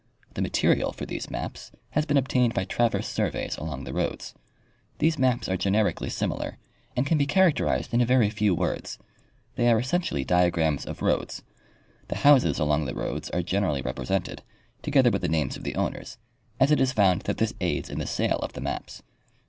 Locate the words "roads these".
3.93-5.19